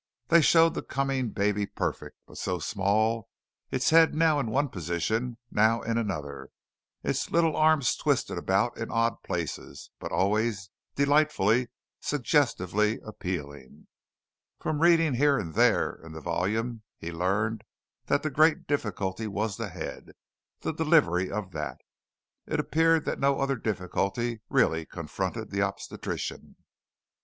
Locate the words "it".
22.47-22.59